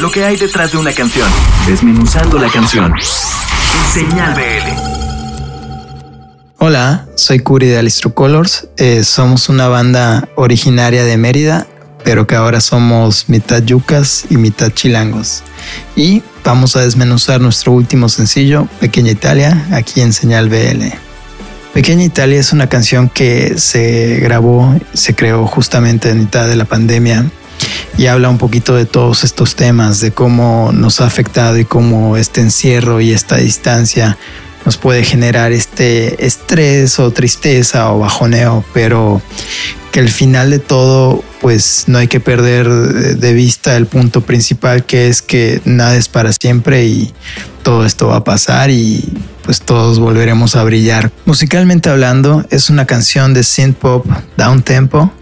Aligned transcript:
lo 0.00 0.10
que 0.10 0.24
hay 0.24 0.36
detrás 0.36 0.72
de 0.72 0.78
una 0.78 0.92
canción, 0.92 1.28
desmenuzando 1.66 2.38
la 2.38 2.48
canción. 2.48 2.92
Señal 3.92 4.34
BL. 4.34 4.68
Hola, 6.58 7.06
soy 7.14 7.38
Curi 7.38 7.66
de 7.66 7.78
Alistro 7.78 8.12
Colors. 8.12 8.68
Eh, 8.76 9.04
somos 9.04 9.48
una 9.48 9.68
banda 9.68 10.28
originaria 10.34 11.04
de 11.04 11.16
Mérida, 11.16 11.66
pero 12.04 12.26
que 12.26 12.34
ahora 12.34 12.60
somos 12.60 13.28
mitad 13.28 13.62
yucas 13.62 14.26
y 14.28 14.36
mitad 14.36 14.70
chilangos. 14.70 15.42
Y 15.94 16.22
vamos 16.44 16.76
a 16.76 16.82
desmenuzar 16.82 17.40
nuestro 17.40 17.72
último 17.72 18.08
sencillo, 18.08 18.68
Pequeña 18.80 19.12
Italia, 19.12 19.66
aquí 19.72 20.02
en 20.02 20.12
Señal 20.12 20.48
BL. 20.48 20.84
Pequeña 21.72 22.04
Italia 22.04 22.38
es 22.40 22.52
una 22.52 22.68
canción 22.68 23.08
que 23.08 23.58
se 23.58 24.18
grabó, 24.20 24.78
se 24.92 25.14
creó 25.14 25.46
justamente 25.46 26.10
en 26.10 26.18
mitad 26.20 26.48
de 26.48 26.56
la 26.56 26.64
pandemia 26.64 27.30
y 27.98 28.06
habla 28.06 28.28
un 28.28 28.38
poquito 28.38 28.74
de 28.74 28.84
todos 28.84 29.24
estos 29.24 29.56
temas, 29.56 30.00
de 30.00 30.12
cómo 30.12 30.70
nos 30.72 31.00
ha 31.00 31.06
afectado 31.06 31.58
y 31.58 31.64
cómo 31.64 32.16
este 32.16 32.40
encierro 32.40 33.00
y 33.00 33.12
esta 33.12 33.36
distancia 33.36 34.18
nos 34.64 34.76
puede 34.76 35.04
generar 35.04 35.52
este 35.52 36.26
estrés 36.26 36.98
o 36.98 37.10
tristeza 37.12 37.92
o 37.92 38.00
bajoneo, 38.00 38.64
pero 38.74 39.22
que 39.92 40.00
al 40.00 40.08
final 40.08 40.50
de 40.50 40.58
todo, 40.58 41.24
pues 41.40 41.84
no 41.86 41.98
hay 41.98 42.08
que 42.08 42.20
perder 42.20 42.68
de 42.68 43.32
vista 43.32 43.76
el 43.76 43.86
punto 43.86 44.20
principal 44.20 44.84
que 44.84 45.08
es 45.08 45.22
que 45.22 45.62
nada 45.64 45.96
es 45.96 46.08
para 46.08 46.32
siempre 46.32 46.84
y 46.84 47.14
todo 47.62 47.86
esto 47.86 48.08
va 48.08 48.16
a 48.16 48.24
pasar 48.24 48.70
y 48.70 49.08
pues 49.42 49.60
todos 49.60 50.00
volveremos 50.00 50.56
a 50.56 50.64
brillar. 50.64 51.12
Musicalmente 51.24 51.88
hablando, 51.88 52.44
es 52.50 52.68
una 52.68 52.86
canción 52.86 53.32
de 53.32 53.44
synth 53.44 53.76
pop 53.76 54.04
down 54.36 54.62
tempo 54.62 55.12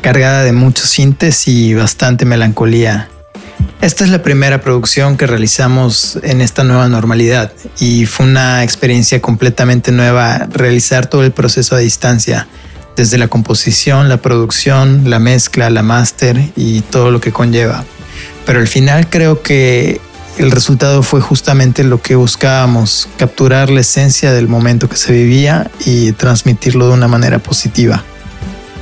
cargada 0.00 0.42
de 0.42 0.52
muchos 0.52 0.88
sintes 0.88 1.46
y 1.48 1.74
bastante 1.74 2.24
melancolía. 2.24 3.08
Esta 3.80 4.04
es 4.04 4.10
la 4.10 4.22
primera 4.22 4.60
producción 4.60 5.16
que 5.16 5.26
realizamos 5.26 6.18
en 6.22 6.40
esta 6.40 6.64
nueva 6.64 6.88
normalidad 6.88 7.52
y 7.78 8.06
fue 8.06 8.26
una 8.26 8.62
experiencia 8.62 9.22
completamente 9.22 9.90
nueva 9.90 10.48
realizar 10.50 11.06
todo 11.06 11.24
el 11.24 11.32
proceso 11.32 11.76
a 11.76 11.78
distancia, 11.78 12.46
desde 12.96 13.16
la 13.16 13.28
composición, 13.28 14.08
la 14.08 14.18
producción, 14.18 15.08
la 15.08 15.18
mezcla, 15.18 15.70
la 15.70 15.82
máster 15.82 16.50
y 16.56 16.82
todo 16.82 17.10
lo 17.10 17.20
que 17.20 17.32
conlleva. 17.32 17.84
Pero 18.44 18.58
al 18.58 18.68
final 18.68 19.08
creo 19.08 19.42
que 19.42 20.00
el 20.36 20.50
resultado 20.50 21.02
fue 21.02 21.20
justamente 21.20 21.84
lo 21.84 22.02
que 22.02 22.16
buscábamos, 22.16 23.08
capturar 23.16 23.70
la 23.70 23.80
esencia 23.80 24.32
del 24.32 24.48
momento 24.48 24.88
que 24.88 24.96
se 24.96 25.12
vivía 25.12 25.70
y 25.84 26.12
transmitirlo 26.12 26.88
de 26.88 26.94
una 26.94 27.08
manera 27.08 27.38
positiva. 27.38 28.04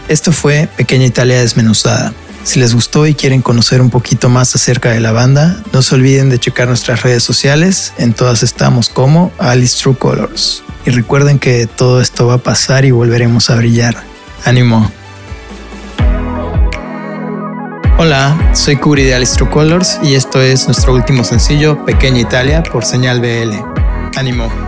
Esto 0.09 0.33
fue 0.33 0.70
Pequeña 0.75 1.05
Italia 1.05 1.39
Desmenuzada. 1.39 2.14
Si 2.42 2.59
les 2.59 2.73
gustó 2.73 3.06
y 3.06 3.14
quieren 3.14 3.42
conocer 3.42 3.83
un 3.83 3.91
poquito 3.91 4.31
más 4.31 4.55
acerca 4.55 4.91
de 4.91 5.00
la 5.00 5.12
banda, 5.12 5.62
no 5.70 5.83
se 5.83 5.97
olviden 5.97 6.31
de 6.31 6.39
checar 6.39 6.67
nuestras 6.67 7.03
redes 7.03 7.23
sociales. 7.23 7.92
En 7.98 8.15
todas 8.15 8.42
estamos 8.42 8.89
como 8.89 9.31
Alice 9.37 9.78
True 9.78 9.97
Colors. 9.97 10.62
Y 10.87 10.91
recuerden 10.91 11.39
que 11.39 11.67
todo 11.67 12.00
esto 12.00 12.27
va 12.27 12.34
a 12.34 12.39
pasar 12.39 12.87
y 12.87 12.91
volveremos 12.91 13.50
a 13.50 13.56
brillar. 13.56 14.03
¡Ánimo! 14.47 14.91
Hola, 17.98 18.53
soy 18.55 18.77
Curi 18.77 19.03
de 19.03 19.15
Alice 19.15 19.37
True 19.37 19.50
Colors 19.50 19.98
y 20.03 20.15
esto 20.15 20.41
es 20.41 20.65
nuestro 20.65 20.95
último 20.95 21.25
sencillo, 21.25 21.84
Pequeña 21.84 22.20
Italia, 22.20 22.62
por 22.62 22.87
señal 22.87 23.20
BL. 23.20 23.53
¡Ánimo! 24.17 24.68